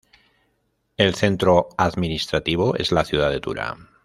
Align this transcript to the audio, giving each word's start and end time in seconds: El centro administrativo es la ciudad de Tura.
El 0.97 1.13
centro 1.13 1.69
administrativo 1.77 2.75
es 2.75 2.91
la 2.91 3.05
ciudad 3.05 3.29
de 3.29 3.39
Tura. 3.39 3.77